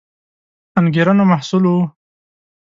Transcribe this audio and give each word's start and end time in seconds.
انګېرنو 0.79 1.23
محصول 1.31 1.63
وو 1.67 1.81